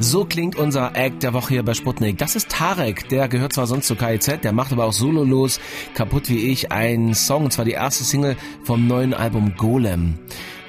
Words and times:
So 0.00 0.24
klingt 0.24 0.54
unser 0.54 0.94
Act 0.94 1.24
der 1.24 1.34
Woche 1.34 1.54
hier 1.54 1.64
bei 1.64 1.74
Sputnik. 1.74 2.18
Das 2.18 2.36
ist 2.36 2.48
Tarek, 2.48 3.08
der 3.08 3.26
gehört 3.26 3.52
zwar 3.52 3.66
sonst 3.66 3.88
zu 3.88 3.96
KIZ, 3.96 4.42
der 4.44 4.52
macht 4.52 4.72
aber 4.72 4.84
auch 4.84 4.92
sololos, 4.92 5.58
kaputt 5.94 6.28
wie 6.28 6.52
ich, 6.52 6.70
einen 6.70 7.14
Song, 7.14 7.44
und 7.44 7.50
zwar 7.50 7.64
die 7.64 7.72
erste 7.72 8.04
Single 8.04 8.36
vom 8.62 8.86
neuen 8.86 9.12
Album 9.12 9.56
Golem. 9.56 10.20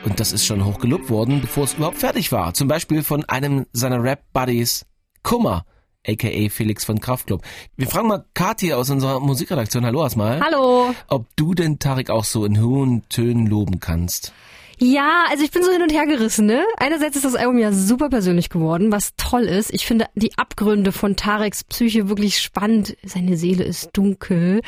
Und 0.04 0.20
das 0.20 0.32
ist 0.32 0.48
schon 0.48 0.66
hoch 0.66 0.80
gelobt 0.80 1.12
worden, 1.12 1.42
bevor 1.42 1.66
es 1.66 1.76
überhaupt 1.76 2.00
fertig 2.00 2.32
war. 2.32 2.56
Zum 2.56 2.68
Beispiel 2.68 3.04
von 3.04 3.24
einem 3.26 3.68
seiner 3.72 4.02
Rap-Buddies, 4.02 4.88
Kummer, 5.22 5.64
aka 6.08 6.50
Felix 6.50 6.84
von 6.84 7.00
Kraftklub. 7.00 7.44
Wir 7.76 7.88
fragen 7.88 8.08
mal 8.08 8.26
Kathi 8.34 8.74
aus 8.74 8.90
unserer 8.90 9.20
Musikredaktion, 9.20 9.86
hallo 9.86 10.02
erstmal. 10.02 10.40
Hallo. 10.42 10.96
Ob 11.08 11.28
du 11.36 11.54
den 11.54 11.78
Tarek 11.78 12.10
auch 12.10 12.26
so 12.26 12.46
in 12.46 12.60
hohen 12.60 13.08
Tönen 13.10 13.46
loben 13.46 13.80
kannst. 13.80 14.34
Ja, 14.82 15.26
also 15.30 15.44
ich 15.44 15.52
bin 15.52 15.62
so 15.62 15.72
hin 15.72 15.82
und 15.82 15.92
her 15.92 16.06
gerissen, 16.06 16.46
ne? 16.46 16.64
Einerseits 16.78 17.18
ist 17.18 17.26
das 17.26 17.36
Album 17.36 17.58
ja 17.58 17.74
super 17.74 18.10
persönlich 18.10 18.50
geworden, 18.50 18.94
was 18.94 19.14
toll 19.18 19.42
ist. 19.42 19.74
Ich 19.74 19.86
finde 19.86 20.06
die 20.16 20.38
Abgründe 20.38 20.94
von 20.94 21.18
Tareks 21.18 21.66
Psyche 21.66 22.08
wirklich 22.08 22.40
spannend. 22.40 22.96
Seine 23.04 23.36
Seele 23.36 23.66
ist 23.66 23.90
dunkel. 23.92 24.62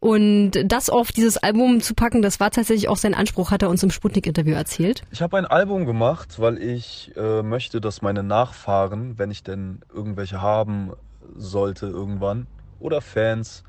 Und 0.00 0.52
das 0.66 0.90
auf 0.90 1.12
dieses 1.12 1.38
Album 1.38 1.80
zu 1.80 1.94
packen, 1.94 2.20
das 2.20 2.40
war 2.40 2.50
tatsächlich 2.50 2.90
auch 2.90 2.98
sein 2.98 3.14
Anspruch, 3.14 3.50
hat 3.50 3.62
er 3.62 3.70
uns 3.70 3.82
im 3.82 3.90
Sputnik-Interview 3.90 4.54
erzählt. 4.54 5.02
Ich 5.10 5.22
habe 5.22 5.38
ein 5.38 5.46
Album 5.46 5.86
gemacht, 5.86 6.38
weil 6.38 6.58
ich 6.62 7.12
äh, 7.16 7.42
möchte, 7.42 7.80
dass 7.80 8.02
meine 8.02 8.22
Nachfahren, 8.22 9.18
wenn 9.18 9.30
ich 9.30 9.42
denn 9.42 9.80
irgendwelche 9.94 10.42
haben 10.42 10.92
sollte 11.34 11.86
irgendwann, 11.86 12.46
oder 12.80 13.00
Fans, 13.00 13.64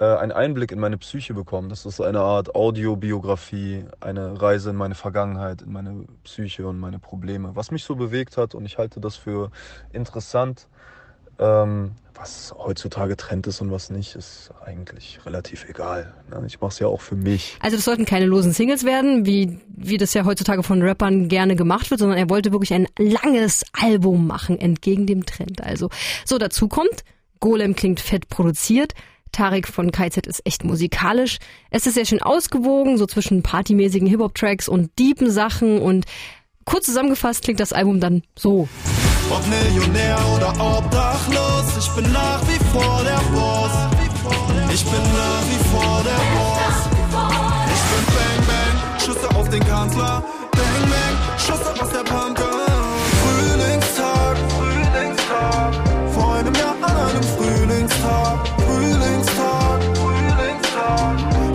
äh, 0.00 0.16
einen 0.16 0.32
Einblick 0.32 0.72
in 0.72 0.80
meine 0.80 0.96
Psyche 0.96 1.34
bekommen. 1.34 1.68
Das 1.68 1.84
ist 1.84 2.00
eine 2.00 2.20
Art 2.20 2.54
Audiobiografie, 2.54 3.84
eine 4.00 4.40
Reise 4.40 4.70
in 4.70 4.76
meine 4.76 4.94
Vergangenheit, 4.94 5.62
in 5.62 5.72
meine 5.72 6.06
Psyche 6.24 6.66
und 6.66 6.80
meine 6.80 6.98
Probleme, 6.98 7.54
was 7.54 7.70
mich 7.70 7.84
so 7.84 7.94
bewegt 7.94 8.38
hat. 8.38 8.54
Und 8.54 8.64
ich 8.64 8.78
halte 8.78 8.98
das 8.98 9.16
für 9.16 9.50
interessant. 9.92 10.68
Ähm, 11.38 11.92
was 12.14 12.54
heutzutage 12.58 13.16
Trend 13.16 13.46
ist 13.46 13.62
und 13.62 13.70
was 13.70 13.88
nicht, 13.88 14.14
ist 14.14 14.50
eigentlich 14.64 15.20
relativ 15.24 15.66
egal. 15.68 16.12
Ne? 16.30 16.44
Ich 16.46 16.60
mache 16.60 16.70
es 16.70 16.78
ja 16.78 16.86
auch 16.86 17.00
für 17.00 17.16
mich. 17.16 17.56
Also 17.60 17.76
das 17.76 17.84
sollten 17.84 18.04
keine 18.04 18.26
losen 18.26 18.52
Singles 18.52 18.84
werden, 18.84 19.24
wie, 19.24 19.58
wie 19.68 19.96
das 19.96 20.12
ja 20.12 20.24
heutzutage 20.24 20.62
von 20.62 20.82
Rappern 20.82 21.28
gerne 21.28 21.56
gemacht 21.56 21.90
wird, 21.90 22.00
sondern 22.00 22.18
er 22.18 22.28
wollte 22.28 22.52
wirklich 22.52 22.74
ein 22.74 22.86
langes 22.98 23.64
Album 23.72 24.26
machen, 24.26 24.58
entgegen 24.58 25.06
dem 25.06 25.24
Trend. 25.24 25.62
Also 25.62 25.88
so 26.26 26.36
dazu 26.36 26.68
kommt, 26.68 27.04
Golem 27.38 27.74
klingt 27.74 28.00
fett 28.00 28.28
produziert, 28.28 28.92
Tarek 29.32 29.68
von 29.68 29.92
KZ 29.92 30.26
ist 30.26 30.42
echt 30.44 30.64
musikalisch. 30.64 31.38
Es 31.70 31.86
ist 31.86 31.94
sehr 31.94 32.04
schön 32.04 32.22
ausgewogen, 32.22 32.98
so 32.98 33.06
zwischen 33.06 33.42
partymäßigen 33.42 34.08
Hip-Hop-Tracks 34.08 34.68
und 34.68 34.90
deepen 34.98 35.30
Sachen 35.30 35.80
und 35.80 36.06
kurz 36.64 36.86
zusammengefasst 36.86 37.42
klingt 37.42 37.60
das 37.60 37.72
Album 37.72 38.00
dann 38.00 38.22
so. 38.36 38.68
Ob 39.30 39.42
Millionär 39.46 40.18
oder 40.36 40.48
obdachlos, 40.48 41.78
ich 41.78 41.88
bin 41.90 42.12
nach 42.12 42.42
wie 42.48 42.58
vor 42.72 43.02
der 43.04 43.20
Boss. 43.32 43.70
Ich 44.72 44.84
bin 44.84 45.02
nach 45.02 45.42
wie 45.48 45.68
vor 45.68 46.02
der 46.04 46.20
Boss. 46.36 46.88
Ich 47.74 47.82
bin 47.90 48.04
Bang 48.14 48.46
Bang, 48.46 49.00
Schüsse 49.00 49.36
auf 49.36 49.48
den 49.48 49.64
Kanzler. 49.64 50.24
Bang 50.52 50.90
Bang, 50.90 51.38
Schüsse 51.38 51.82
aus 51.82 51.90
der 51.90 52.04
Panke. 52.04 52.59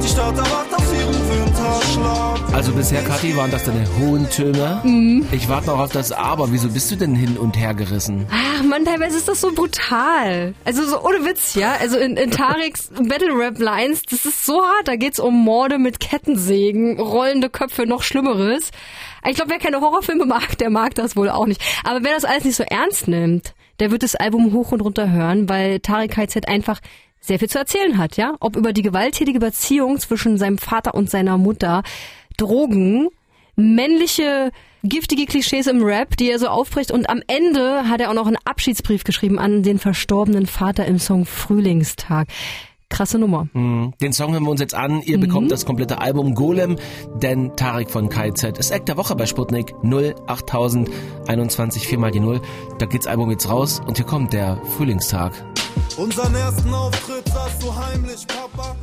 Die 0.06 0.12
Stadt 0.12 0.38
erwacht 0.38 0.72
aus 0.72 0.94
ihrem 0.94 1.30
Winterschlaf. 1.30 2.54
Also 2.54 2.74
bisher, 2.74 3.02
Kathi, 3.02 3.36
waren 3.36 3.50
das 3.50 3.64
deine 3.64 3.88
hohen 3.98 4.30
Töne. 4.30 4.80
Mhm. 4.84 5.26
Ich 5.32 5.50
warte 5.50 5.66
noch 5.66 5.80
auf 5.80 5.92
das 5.92 6.12
Aber. 6.12 6.52
Wieso 6.52 6.70
bist 6.70 6.92
du 6.92 6.96
denn 6.96 7.16
hin 7.16 7.38
und 7.38 7.58
her 7.58 7.74
gerissen? 7.74 8.28
Ach 8.30 8.62
man, 8.62 8.86
teilweise 8.86 9.18
ist 9.18 9.28
das 9.28 9.42
so 9.42 9.52
brutal. 9.52 10.54
Also 10.64 10.86
so 10.86 11.02
ohne 11.02 11.26
Witz, 11.26 11.56
ja. 11.56 11.74
Also 11.80 11.98
in, 11.98 12.18
in 12.18 12.30
Tareks 12.30 12.90
Battle 12.94 13.36
Rap 13.36 13.58
Lines, 13.58 14.04
das 14.04 14.28
ist 14.28 14.46
so 14.46 14.62
hart. 14.62 14.88
Da 14.88 14.96
geht's 14.96 15.20
um 15.20 15.44
Morde 15.44 15.80
mit 15.80 16.00
Kettensägen, 16.00 17.00
rollende 17.00 17.50
Köpfe, 17.50 17.88
noch 17.88 18.04
Schlimmeres. 18.04 18.70
Ich 19.28 19.34
glaube, 19.34 19.50
wer 19.50 19.60
keine 19.60 19.82
Horrorfilme 19.82 20.28
mag, 20.28 20.56
der 20.60 20.70
mag 20.70 20.94
das 20.94 21.16
wohl 21.16 21.32
auch 21.32 21.48
nicht. 21.48 21.64
Aber 21.84 22.04
wer 22.04 22.14
das 22.14 22.26
alles 22.26 22.44
nicht 22.44 22.58
so 22.58 22.64
ernst 22.64 23.08
nimmt, 23.08 23.56
der 23.80 23.90
wird 23.90 24.04
das 24.04 24.14
Album 24.16 24.54
hoch 24.54 24.72
und 24.72 24.82
runter 24.82 25.12
hören, 25.12 25.50
weil 25.50 25.80
Tarek 25.80 26.12
KZ 26.12 26.48
einfach 26.48 26.80
sehr 27.28 27.40
viel 27.40 27.50
zu 27.50 27.60
erzählen 27.60 27.98
hat, 27.98 28.18
ja? 28.18 28.36
Ob 28.40 28.56
über 28.56 28.74
die 28.74 28.82
gewalttätige 28.82 29.40
Beziehung 29.40 30.00
zwischen 30.00 30.38
seinem 30.38 30.58
Vater 30.58 30.94
und 30.94 31.10
seiner 31.10 31.38
Mutter, 31.38 31.84
Drogen, 32.38 33.10
männliche 33.56 34.52
giftige 34.84 35.26
Klischees 35.26 35.68
im 35.68 35.84
Rap, 35.84 36.18
die 36.18 36.30
er 36.30 36.40
so 36.40 36.48
aufbricht 36.48 36.92
und 36.92 37.10
am 37.10 37.22
Ende 37.28 37.90
hat 37.90 38.02
er 38.02 38.10
auch 38.10 38.14
noch 38.14 38.28
einen 38.28 38.38
Abschiedsbrief 38.46 39.04
geschrieben 39.04 39.40
an 39.40 39.64
den 39.64 39.80
verstorbenen 39.80 40.46
Vater 40.46 40.86
im 40.86 41.00
Song 41.00 41.26
Frühlingstag. 41.26 42.28
Krasse 42.90 43.18
Nummer. 43.18 43.48
Den 43.54 44.14
Song 44.14 44.34
hören 44.34 44.44
wir 44.44 44.52
uns 44.52 44.62
jetzt 44.62 44.76
an. 44.76 45.02
Ihr 45.02 45.20
bekommt 45.20 45.52
das 45.52 45.66
komplette 45.66 46.00
Album 46.00 46.36
Golem, 46.36 46.76
denn 47.16 47.56
Tarek 47.56 47.90
von 47.90 48.10
KZ 48.10 48.60
ist 48.60 48.70
Eck 48.70 48.86
der 48.86 48.96
Woche 48.96 49.16
bei 49.16 49.26
Sputnik 49.26 49.74
08021 49.84 51.88
4 51.88 51.98
mal 51.98 52.12
die 52.12 52.20
0. 52.20 52.42
Da 52.78 52.86
geht's 52.86 53.08
Album 53.08 53.32
jetzt 53.32 53.50
raus 53.50 53.82
und 53.86 53.98
hier 53.98 54.06
kommt 54.06 54.34
der 54.34 54.62
Frühlingstag. 54.78 55.34
Unseren 55.98 56.36
ersten 56.36 56.74
Auftritt 56.74 57.26
sagst 57.30 57.64
du 57.64 57.74
heimlich, 57.74 58.28
Papa. 58.28 58.76